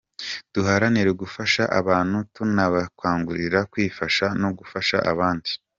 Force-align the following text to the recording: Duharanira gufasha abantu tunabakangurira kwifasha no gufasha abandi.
Duharanira 0.53 1.11
gufasha 1.21 1.63
abantu 1.79 2.17
tunabakangurira 2.35 3.59
kwifasha 3.71 4.25
no 4.41 4.49
gufasha 4.57 4.97
abandi. 5.13 5.51